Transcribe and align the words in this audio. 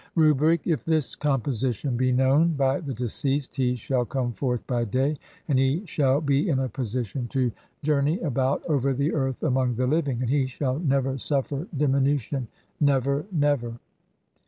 Rubric: 0.15 0.61
if 0.65 0.83
this 0.83 1.15
composition 1.15 1.95
be 1.95 2.11
known 2.11 2.53
[by 2.53 2.79
the 2.79 2.91
deceased] 2.95 3.53
he 3.55 3.75
SHALL 3.75 4.05
COME 4.05 4.31
FORTH 4.33 4.65
BY 4.65 4.85
DAY, 4.85 5.17
AND 5.47 5.59
HE 5.59 5.85
SHALL 5.85 6.21
BE 6.21 6.49
IN 6.49 6.57
A 6.57 6.67
POSITION 6.69 7.27
TO 7.27 7.51
JOUR 7.83 8.01
NEY 8.01 8.19
ABOUT 8.21 8.63
OVER 8.65 8.95
THE 8.95 9.13
EARTH 9.13 9.43
AMONG 9.43 9.75
THE 9.75 9.85
LIVING, 9.85 10.21
AND 10.21 10.31
HE 10.31 10.47
SHALL 10.47 10.79
NEVER 10.79 11.19
SUFFER 11.19 11.67
DIMINUTION, 11.77 12.47
(17) 12.79 12.85
NEVER, 12.87 13.25
NEVER. 13.31 13.79